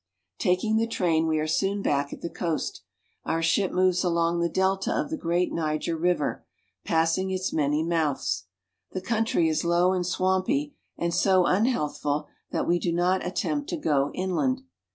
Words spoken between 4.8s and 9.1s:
of the great Niger River, pass ing its many mouths. The